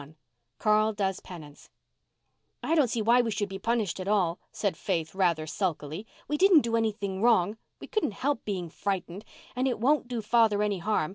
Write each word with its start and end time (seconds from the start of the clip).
CARL 0.57 0.93
DOES 0.93 1.19
PENANCE 1.19 1.69
"I 2.63 2.73
don't 2.73 2.87
see 2.87 3.03
why 3.03 3.21
we 3.21 3.29
should 3.29 3.49
be 3.49 3.59
punished 3.59 3.99
at 3.99 4.07
all," 4.07 4.39
said 4.51 4.75
Faith, 4.75 5.13
rather 5.13 5.45
sulkily. 5.45 6.07
"We 6.27 6.37
didn't 6.39 6.61
do 6.61 6.75
anything 6.75 7.21
wrong. 7.21 7.57
We 7.79 7.85
couldn't 7.85 8.13
help 8.13 8.43
being 8.43 8.71
frightened. 8.71 9.23
And 9.55 9.67
it 9.67 9.77
won't 9.77 10.07
do 10.07 10.23
father 10.23 10.63
any 10.63 10.79
harm. 10.79 11.09